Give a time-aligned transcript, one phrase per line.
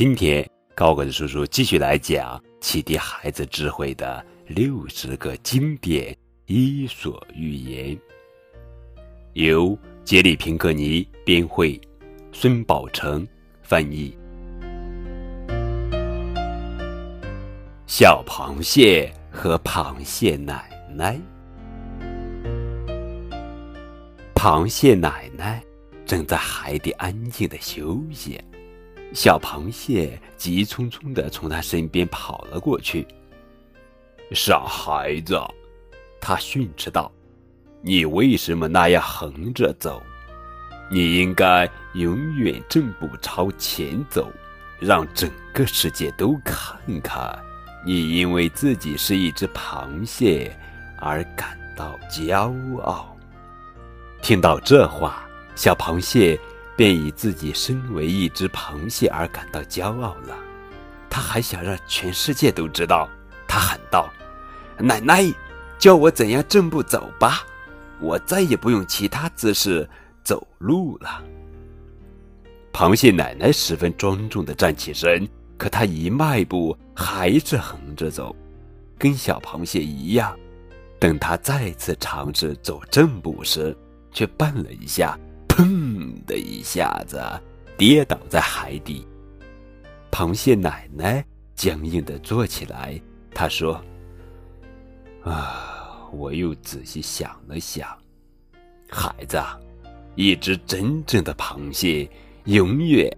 [0.00, 6.16] 今天高个子叔叔继续来讲启迪孩子智慧的六十个经典
[6.46, 7.98] 伊索寓言，
[9.34, 11.78] 由杰里平克尼编绘，
[12.32, 13.28] 孙宝成
[13.62, 14.16] 翻译。
[17.86, 21.20] 小螃蟹和螃蟹奶奶，
[24.34, 25.62] 螃蟹奶奶
[26.06, 28.40] 正在海底安静的休息。
[29.12, 33.06] 小螃蟹急匆匆地从他身边跑了过去。
[34.32, 35.36] 傻孩子，
[36.20, 37.10] 他训斥道
[37.82, 40.00] ：“你为什么那样横着走？
[40.88, 44.30] 你应该永远正步朝前走，
[44.78, 47.36] 让整个世界都看看
[47.84, 50.56] 你因为自己是一只螃蟹
[51.00, 53.16] 而感到骄傲。”
[54.22, 56.38] 听到这话，小螃蟹。
[56.80, 60.34] 便以自己身为一只螃蟹而感到骄傲了。
[61.10, 63.06] 他还想让全世界都知道。
[63.46, 64.08] 他喊道
[64.80, 65.30] ：“奶奶，
[65.78, 67.42] 教我怎样正步走吧，
[68.00, 69.86] 我再也不用其他姿势
[70.24, 71.22] 走路了。”
[72.72, 75.28] 螃蟹奶奶十分庄重地站起身，
[75.58, 78.34] 可她一迈步还是横着走，
[78.96, 80.34] 跟小螃蟹一样。
[80.98, 83.76] 等她再次尝试走正步时，
[84.10, 85.18] 却绊了一下。
[85.60, 87.22] 砰的一下子，
[87.76, 89.06] 跌倒在海底。
[90.10, 91.22] 螃蟹奶奶
[91.54, 92.98] 僵硬的坐起来，
[93.34, 93.78] 她说
[95.22, 97.86] ：“啊，我又仔细想了想，
[98.88, 99.38] 孩子，
[100.14, 102.08] 一只真正的螃蟹
[102.44, 103.14] 永远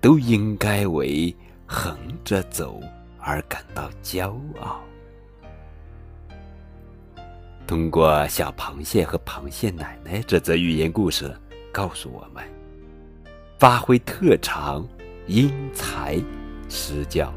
[0.00, 2.80] 都应该为横着走
[3.20, 4.80] 而感到骄傲。”
[7.68, 11.32] 通过小螃蟹和螃蟹奶奶这则寓言故事。
[11.72, 12.44] 告诉我们，
[13.58, 14.86] 发挥特长，
[15.26, 16.20] 因材
[16.68, 17.32] 施教。